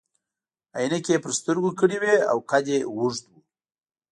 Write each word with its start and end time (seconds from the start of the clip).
عینکې 0.77 1.13
يې 1.17 1.23
پر 1.23 1.31
سترګو 1.39 1.69
کړي 1.79 1.97
وي 2.01 2.15
او 2.31 2.37
قد 2.49 2.65
يې 2.73 2.79
اوږد 2.91 3.23
وو. 3.31 3.39